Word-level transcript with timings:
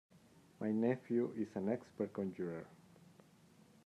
My 0.59 0.71
nephew 0.71 1.31
is 1.37 1.55
an 1.55 1.69
expert 1.69 2.11
conjurer. 2.11 2.65